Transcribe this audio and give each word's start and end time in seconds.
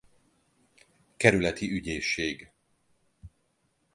Kerületi 1.17 1.71
Ügyészség. 1.71 2.51